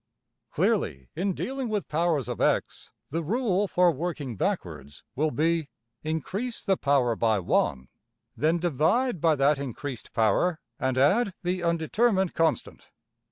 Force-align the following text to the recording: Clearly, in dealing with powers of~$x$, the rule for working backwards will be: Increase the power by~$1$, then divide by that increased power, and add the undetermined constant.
Clearly, 0.49 1.09
in 1.15 1.33
dealing 1.33 1.69
with 1.69 1.87
powers 1.87 2.27
of~$x$, 2.27 2.89
the 3.09 3.21
rule 3.21 3.67
for 3.67 3.91
working 3.91 4.35
backwards 4.35 5.03
will 5.15 5.29
be: 5.29 5.67
Increase 6.03 6.63
the 6.63 6.75
power 6.75 7.15
by~$1$, 7.15 7.87
then 8.35 8.57
divide 8.57 9.21
by 9.21 9.35
that 9.35 9.59
increased 9.59 10.11
power, 10.11 10.59
and 10.79 10.97
add 10.97 11.35
the 11.43 11.61
undetermined 11.61 12.33
constant. 12.33 12.89